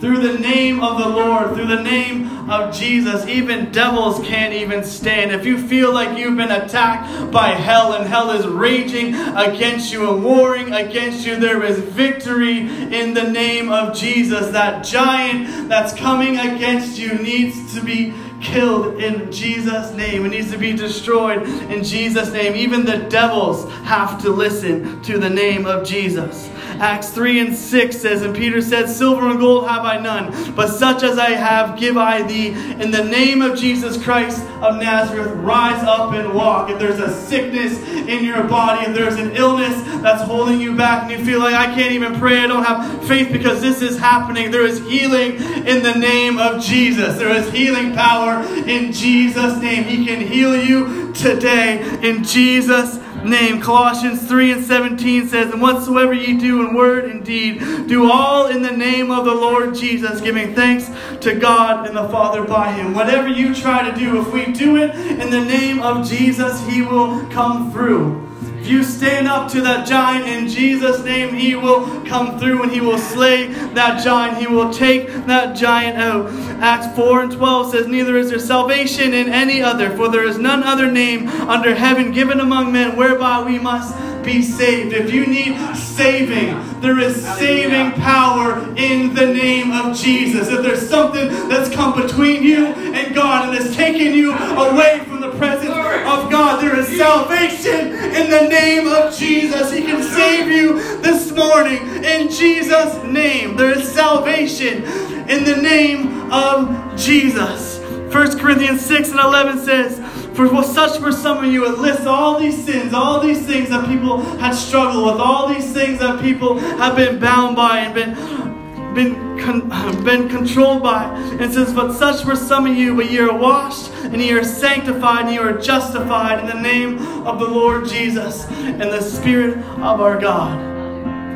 [0.00, 4.84] through the name of the Lord, through the name of Jesus, even devils can't even
[4.84, 5.32] stand.
[5.32, 10.12] If you feel like you've been attacked by hell and hell is raging against you
[10.12, 14.50] and warring against you, there is victory in the name of Jesus.
[14.50, 18.12] That giant that's coming against you needs to be
[18.44, 20.26] killed in Jesus' name.
[20.26, 22.54] It needs to be destroyed in Jesus' name.
[22.54, 26.50] Even the devils have to listen to the name of Jesus.
[26.80, 30.68] Acts 3 and 6 says, And Peter said, Silver and gold have I none, but
[30.68, 32.48] such as I have give I thee.
[32.48, 36.70] In the name of Jesus Christ of Nazareth, rise up and walk.
[36.70, 41.04] If there's a sickness in your body, if there's an illness that's holding you back,
[41.04, 43.98] and you feel like I can't even pray, I don't have faith because this is
[43.98, 47.18] happening, there is healing in the name of Jesus.
[47.18, 49.84] There is healing power in Jesus' name.
[49.84, 53.60] He can heal you today in Jesus' name.
[53.60, 58.46] Colossians 3 and 17 says, And whatsoever ye do in word and deed, do all
[58.46, 62.72] in the name of the Lord Jesus, giving thanks to God and the Father by
[62.72, 62.94] him.
[62.94, 66.82] Whatever you try to do, if we do it in the name of Jesus, he
[66.82, 68.33] will come through.
[68.64, 72.72] If you stand up to that giant in Jesus' name, he will come through and
[72.72, 74.38] he will slay that giant.
[74.38, 76.30] He will take that giant out.
[76.62, 80.38] Acts 4 and 12 says, Neither is there salvation in any other, for there is
[80.38, 84.94] none other name under heaven given among men whereby we must be saved.
[84.94, 90.48] If you need saving, there is saving power in the name of Jesus.
[90.48, 95.20] If there's something that's come between you and God and has taken you away from
[95.20, 95.74] the presence
[96.14, 99.72] of God, there is salvation in the name of Jesus.
[99.72, 103.56] He can save you this morning in Jesus' name.
[103.56, 104.84] There is salvation
[105.28, 107.78] in the name of Jesus.
[108.12, 109.98] 1 Corinthians 6 and 11 says,
[110.36, 113.88] For such were some of you, it lists all these sins, all these things that
[113.88, 118.53] people had struggled with, all these things that people have been bound by and been
[118.94, 119.68] been con-
[120.04, 121.04] been controlled by.
[121.40, 124.44] And says, But such were some of you, but ye are washed, and ye are
[124.44, 129.58] sanctified, and ye are justified in the name of the Lord Jesus and the Spirit
[129.58, 130.72] of our God.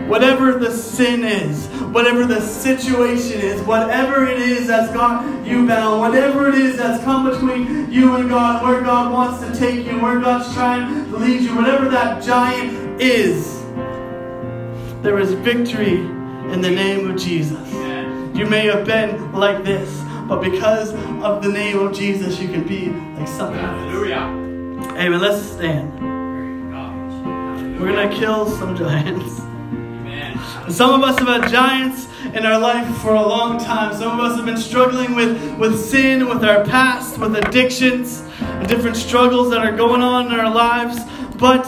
[0.08, 6.00] Whatever the sin is, whatever the situation is, whatever it is that's got you bound,
[6.00, 10.00] whatever it is that's come between you and God, where God wants to take you,
[10.00, 13.60] where God's trying to lead you, whatever that giant is,
[15.02, 16.17] there is victory
[16.52, 17.68] in the name of Jesus.
[18.36, 19.90] You may have been like this,
[20.28, 23.92] but because of the name of Jesus, you can be like something else.
[23.92, 24.48] Hallelujah.
[24.96, 25.20] Amen.
[25.20, 25.94] Let's stand.
[27.78, 29.36] We're going to kill some giants.
[30.68, 33.94] Some of us have had giants in our life for a long time.
[33.94, 38.68] Some of us have been struggling with, with sin, with our past, with addictions, and
[38.68, 40.98] different struggles that are going on in our lives.
[41.36, 41.64] But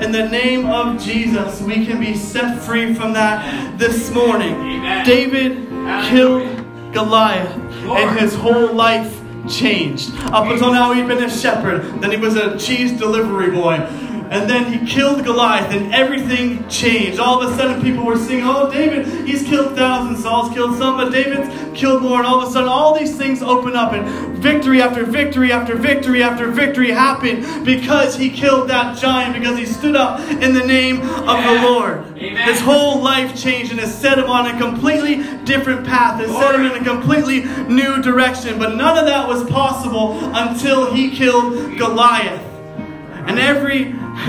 [0.00, 4.54] in the name of Jesus, we can be set free from that this morning.
[4.54, 5.06] Amen.
[5.06, 6.10] David Hallelujah.
[6.10, 8.00] killed Goliath, Lord.
[8.00, 10.12] and his whole life changed.
[10.32, 13.76] Up until now, he'd been a shepherd, then he was a cheese delivery boy.
[14.30, 17.18] And then he killed Goliath, and everything changed.
[17.18, 20.22] All of a sudden, people were singing, Oh, David, he's killed thousands.
[20.22, 21.48] Saul's killed some, but David's
[21.78, 22.18] killed more.
[22.18, 25.76] And all of a sudden, all these things open up, and victory after victory after
[25.76, 30.64] victory after victory happened because he killed that giant, because he stood up in the
[30.64, 32.04] name of the Lord.
[32.18, 32.48] Amen.
[32.48, 36.54] His whole life changed and has set him on a completely different path, has set
[36.54, 38.58] him in a completely new direction.
[38.58, 42.44] But none of that was possible until he killed Goliath.
[43.26, 43.94] And every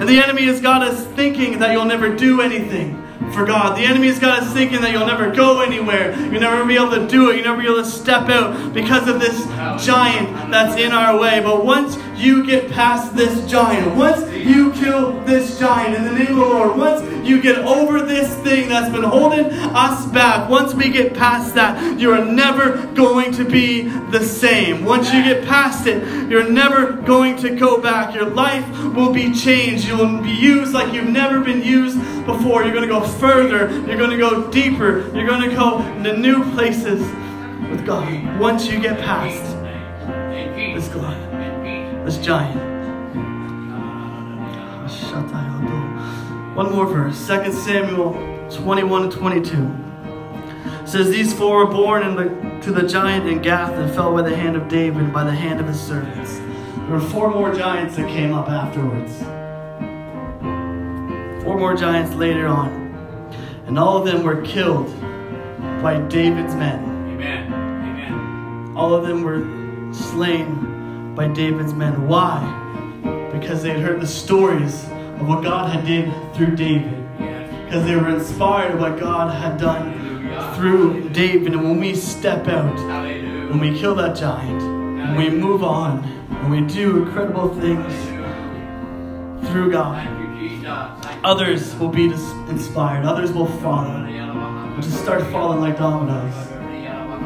[0.00, 3.76] and the enemy has got us thinking that you'll never do anything for God.
[3.76, 6.14] The enemy has got us thinking that you'll never go anywhere.
[6.30, 7.36] You'll never be able to do it.
[7.36, 9.44] You'll never be able to step out because of this
[9.84, 11.40] giant that's in our way.
[11.40, 16.28] But once you get past this giant, once you kill this giant in the name
[16.28, 20.74] of the Lord, once you get over this thing that's been holding us back, once
[20.74, 24.84] we get past that, you are never going to be the same.
[24.84, 28.14] Once you get past it, you're never going to go back.
[28.14, 29.86] Your life will be changed.
[29.86, 32.64] You will be used like you've never been used before.
[32.64, 33.70] You're going to go further.
[33.86, 35.10] You're going to go deeper.
[35.14, 37.00] You're going to go into new places
[37.70, 38.38] with God.
[38.38, 39.42] Once you get past
[40.74, 42.74] this Goliath, this giant.
[46.54, 48.12] One more verse, 2 Samuel
[48.48, 50.86] 21 and 22.
[50.86, 54.36] Says, These four were born the, to the giant in Gath and fell by the
[54.36, 56.36] hand of David by the hand of his servants.
[56.36, 59.20] There were four more giants that came up afterwards.
[61.44, 62.84] Four more giants later on.
[63.66, 64.88] And all of them were killed
[65.82, 66.82] by David's men.
[67.10, 67.52] Amen.
[67.52, 68.74] Amen.
[68.76, 72.08] All of them were slain by David's men.
[72.08, 72.40] Why?
[73.32, 77.00] Because they had heard the stories of what God had did through David.
[77.64, 80.54] Because they were inspired by what God had done Hallelujah.
[80.56, 81.52] through David.
[81.52, 83.50] And when we step out, Hallelujah.
[83.50, 87.92] when we kill that giant, when we move on, and we do incredible things
[89.50, 90.06] through God,
[91.24, 92.04] Others will be
[92.50, 93.04] inspired.
[93.06, 94.06] Others will follow.
[94.80, 96.34] Just start falling like dominoes.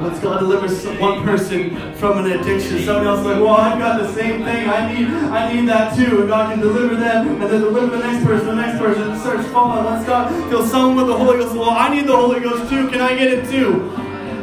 [0.01, 2.85] Let's God deliver some- one person from an addiction.
[2.85, 4.69] Somebody else is like, well, I've got the same thing.
[4.69, 6.21] I need, I need that too.
[6.21, 9.11] And God can deliver them, and then deliver the next person, the next person.
[9.11, 9.85] It starts falling.
[9.85, 11.57] Let's God fill someone with the Holy Ghost.
[11.57, 12.89] Well, I need the Holy Ghost too.
[12.89, 13.91] Can I get it too?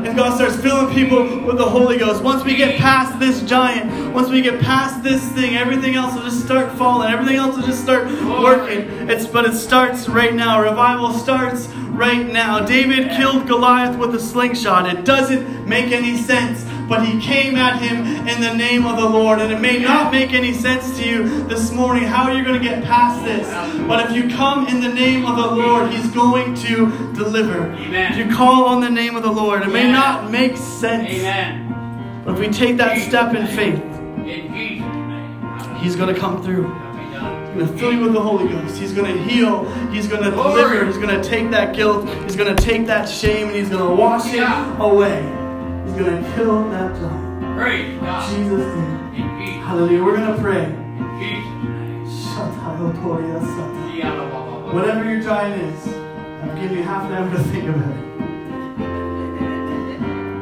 [0.06, 2.22] And God starts filling people with the Holy Ghost.
[2.22, 6.22] Once we get past this giant, once we get past this thing, everything else will
[6.22, 7.12] just start falling.
[7.12, 8.06] Everything else will just start
[8.40, 9.10] working.
[9.10, 10.62] It's but it starts right now.
[10.62, 12.64] Revival starts right now.
[12.64, 14.88] David killed Goliath with a slingshot.
[14.88, 19.08] It doesn't make any sense, but he came at him in the name of the
[19.10, 19.40] Lord.
[19.40, 22.04] And it may not make any sense to you this morning.
[22.04, 23.48] How are you going to get past this?
[23.88, 27.64] But if you come in the name of the Lord, he's going to deliver.
[27.74, 28.12] Amen.
[28.14, 31.10] If you call on the name of the Lord, it may not make sense.
[31.10, 32.22] Amen.
[32.26, 35.76] But if we take that step in faith, In Jesus' name.
[35.78, 36.64] he's going to come through.
[36.64, 37.46] Shall be done.
[37.46, 38.78] He's going to fill you with the Holy Ghost.
[38.78, 39.66] He's going to heal.
[39.92, 40.86] He's going to deliver.
[40.86, 42.08] He's going to take that guilt.
[42.24, 44.74] He's going to take that shame and he's going to wash Yeah.
[44.76, 45.42] it away.
[45.86, 47.58] He's going to kill that giant.
[47.58, 48.30] Praise God.
[48.30, 49.14] Jesus' name.
[49.16, 50.04] In Jesus' Hallelujah.
[50.04, 50.64] We're going to pray.
[50.66, 50.72] in
[51.20, 52.06] Jesus' name.
[52.06, 53.84] Shatayotoria sata.
[53.96, 54.74] Yalababa.
[54.74, 58.06] Whatever your giant is, I've given you half an hour to think about it.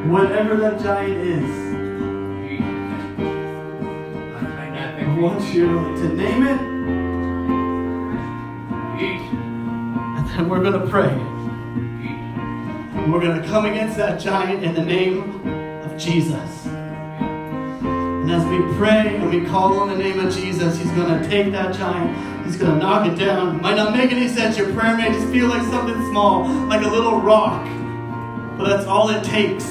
[0.09, 1.73] Whatever that giant is,
[4.39, 4.73] pray
[5.13, 6.59] I want you to name it,
[10.17, 11.32] and then we're going to pray.
[13.11, 15.45] We're going to come against that giant in the name
[15.83, 16.65] of Jesus.
[16.65, 21.29] And as we pray and we call on the name of Jesus, He's going to
[21.29, 22.45] take that giant.
[22.45, 23.61] He's going to knock it down.
[23.61, 24.57] Might not make any sense.
[24.57, 27.65] Your prayer may just feel like something small, like a little rock.
[28.57, 29.65] But that's all it takes.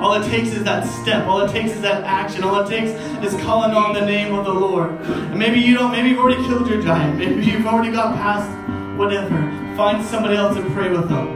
[0.00, 1.28] All it takes is that step.
[1.28, 2.42] All it takes is that action.
[2.42, 2.90] All it takes
[3.24, 4.90] is calling on the name of the Lord.
[4.90, 7.18] And maybe you don't, maybe you've already killed your giant.
[7.18, 8.50] Maybe you've already got past
[8.98, 9.28] whatever.
[9.76, 11.35] Find somebody else and pray with them.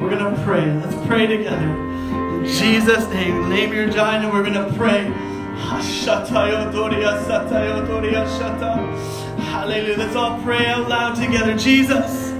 [0.00, 0.64] We're going to pray.
[0.64, 1.56] Let's pray together.
[1.56, 5.12] In Jesus' name, name your giant and we're going to pray.
[5.82, 9.38] Shatayotoria, satayotoria, shata.
[9.50, 9.98] Hallelujah.
[9.98, 11.56] Let's all pray out loud together.
[11.56, 12.30] Jesus.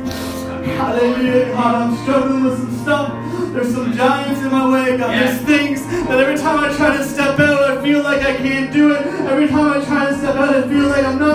[0.79, 1.75] Hallelujah, God.
[1.75, 3.53] I'm struggling with some stuff.
[3.53, 5.11] There's some giants in my way, God.
[5.11, 8.73] There's things that every time I try to step out, I feel like I can't
[8.73, 9.05] do it.
[9.05, 11.28] Every time I try to step out, I feel like I'm not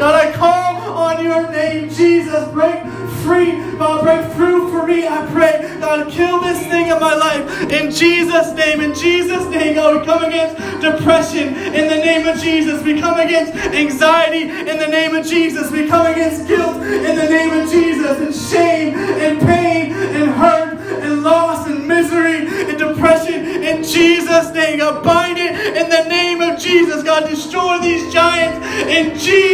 [0.00, 2.48] God, I call on your name, Jesus.
[2.52, 2.82] Break
[3.22, 5.06] free, God, break through for me.
[5.06, 8.80] I pray, God, kill this thing in my life in Jesus' name.
[8.80, 12.82] In Jesus' name, God, we come against depression in the name of Jesus.
[12.82, 15.70] We come against anxiety in the name of Jesus.
[15.70, 20.78] We come against guilt in the name of Jesus, and shame, and pain, and hurt,
[21.02, 24.78] and loss, and misery, and depression in Jesus' name.
[24.78, 27.02] God, bind it in the name of Jesus.
[27.02, 29.49] God, destroy these giants in Jesus'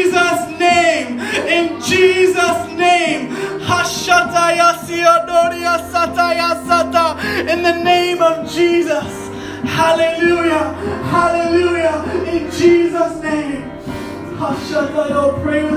[14.66, 15.42] Hashataya.
[15.42, 15.75] Pray with